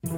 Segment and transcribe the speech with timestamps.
[0.00, 0.10] 然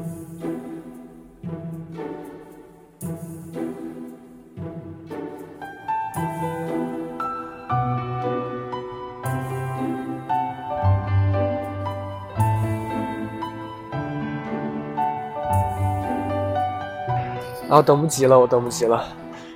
[17.71, 19.03] 后等不及了，我等不及了。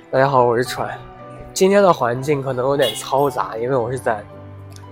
[0.09, 0.89] 大家好，我是川。
[1.53, 4.25] 今天的环境可能有点嘈杂，因为我是在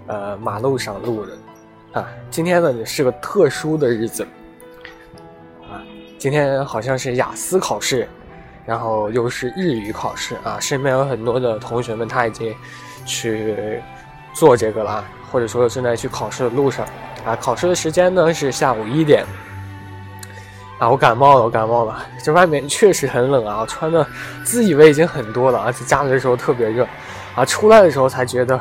[0.06, 2.08] 呃马路上录的啊。
[2.30, 4.28] 今天呢是个特殊的日子，
[6.24, 8.08] 今天好像是雅思考试，
[8.66, 10.58] 然后又是日语考试啊。
[10.58, 12.56] 身边有很多的同学们他已经
[13.06, 13.82] 去
[14.34, 16.88] 做这个了，或者说正在去考试的路上
[17.26, 17.36] 啊。
[17.36, 19.26] 考试的时间呢是下午一点。
[20.78, 22.06] 啊，我感冒了，我感冒了。
[22.24, 24.08] 这外面确实很冷啊，穿的
[24.46, 26.88] 自以为已经很多了，而且家里的时候特别热，
[27.36, 28.58] 啊，出来的时候才觉得，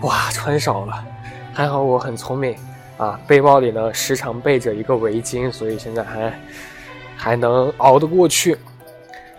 [0.00, 1.04] 哇，穿少了。
[1.52, 2.56] 还好我很聪明
[2.96, 6.32] 啊，背包里呢时常备着一个围巾，所以现在还
[7.16, 8.58] 还能熬得过去。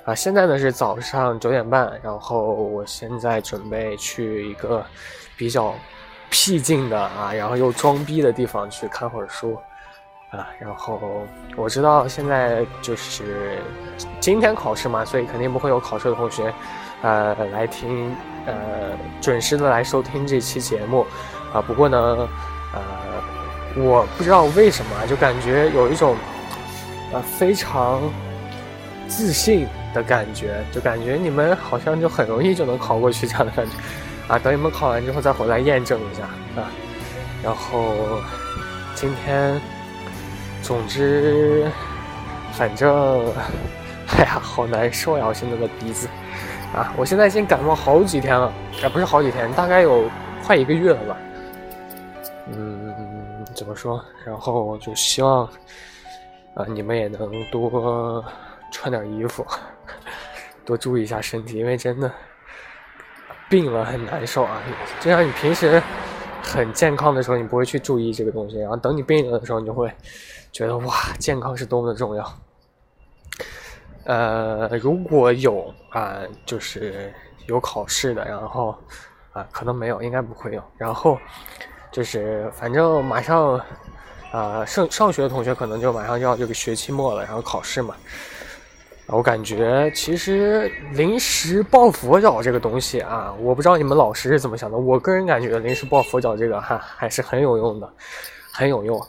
[0.03, 4.85] 啊，现在呢是早上九点半，然后我现在准备去一个
[5.35, 5.73] 比较
[6.29, 9.57] 僻静的啊，然后又装逼的地方去看会儿书。
[10.31, 10.99] 啊，然后
[11.55, 13.57] 我知道现在就是
[14.19, 16.53] 今天考试嘛，所以肯定不会有考试的同学，
[17.03, 18.13] 呃，来听，
[18.45, 18.53] 呃，
[19.21, 21.05] 准时的来收听这期节目，
[21.53, 22.27] 啊，不过呢，
[22.73, 22.81] 呃，
[23.81, 26.17] 我不知道为什么，就感觉有一种，
[27.15, 28.01] 呃，非常
[29.07, 33.71] 自信的感觉，就感觉你们好像就很容易就能考过去这样的感觉，
[34.27, 36.23] 啊，等你们考完之后再回来验证一下
[36.61, 36.67] 啊，
[37.41, 37.95] 然后
[38.95, 39.59] 今天。
[40.61, 41.69] 总之，
[42.53, 43.31] 反正，
[44.07, 45.23] 哎呀，好难受呀！
[45.27, 46.07] 我现在的鼻子，
[46.73, 48.51] 啊，我现在已经感冒好几天了，
[48.83, 50.09] 啊，不是好几天，大概有
[50.43, 51.17] 快一个月了吧。
[52.51, 52.91] 嗯，
[53.53, 54.03] 怎么说？
[54.25, 55.47] 然后就希望，
[56.55, 58.25] 啊，你们也能多
[58.71, 59.45] 穿点衣服，
[60.65, 62.11] 多注意一下身体，因为真的
[63.49, 64.61] 病了很难受啊。
[64.99, 65.81] 就像你平时
[66.41, 69.91] 很健康的时候，你不会去注意这个东西，然后等你病了的时候，你就会。
[70.51, 72.33] 觉得哇，健康是多么的重要。
[74.05, 77.13] 呃，如果有啊，就是
[77.45, 78.73] 有考试的，然后
[79.33, 80.63] 啊，可能没有，应该不会有。
[80.77, 81.19] 然后
[81.91, 83.59] 就是反正马上
[84.35, 87.95] 啊，上上学的同学可能就马上就要这个学期末了，然后考试嘛。
[89.07, 94.77] 我感觉其实临时抱佛脚这个东西啊，我不知道你们老师是怎么想的。
[94.77, 97.89] 我个人感觉临时抱佛脚这个哈还是很有用的，
[98.51, 98.99] 很有用。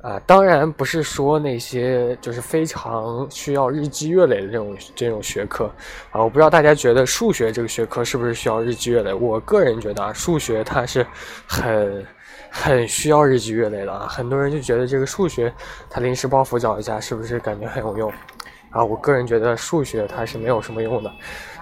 [0.00, 5.64] 啊，当然不是说那些就是非常需要日积月累的这种这种学科
[6.12, 9.12] 啊，我不知道大家觉得数学这个学科是不是需要日积月累？
[9.12, 11.04] 我个人觉得啊，数学它是
[11.48, 12.06] 很
[12.48, 14.06] 很需要日积月累的啊。
[14.08, 15.52] 很多人就觉得这个数学
[15.90, 18.12] 它临时抱佛脚一下，是不是感觉很有用？
[18.70, 21.10] 啊，我个人觉得数学它是没有什么用的。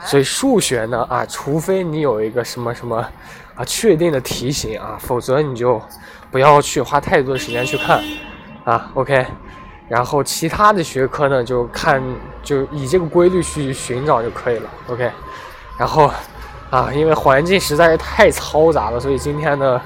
[0.00, 2.96] 所以数学呢啊，除非你有一个什么什么
[3.54, 5.80] 啊确定的题型啊，否则你就
[6.30, 8.02] 不要去花太多的时间去看。
[8.64, 9.24] 啊，OK，
[9.88, 12.02] 然后其他的学科呢，就看
[12.42, 15.08] 就以这个规律去寻找就可以了，OK。
[15.78, 16.10] 然后
[16.70, 19.80] 啊，因为环境实在是太嘈杂了，所以今天呢，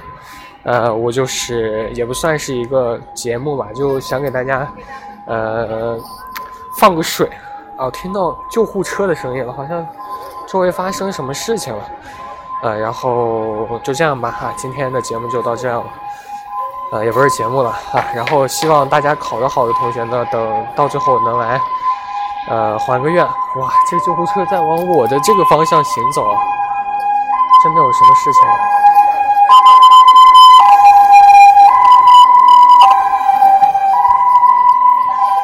[0.62, 4.66] 呃，我就是也不算是一个节目吧，就想给大家
[5.26, 5.98] 呃
[6.80, 7.30] 放个水。
[7.76, 9.86] 哦，听到救护车的声音了，好像
[10.48, 11.82] 周围发生什么事情了。
[12.62, 15.86] 呃，然后就这样吧，哈，今天的节目就到这样了。
[16.92, 21.60] 呃，也不是节目了啊，然后希望大家考得好的同学呢，等到最后能来，
[22.48, 23.24] 呃，还个愿。
[23.24, 26.22] 哇，这救护车在往我的这个方向行走，
[27.62, 28.42] 真的有什么事情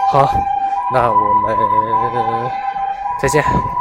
[0.08, 0.30] 好，
[0.92, 1.56] 那我们
[3.20, 3.75] 再见。